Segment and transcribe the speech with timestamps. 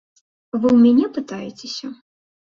[0.59, 1.93] Вы ў мяне пытаецеся?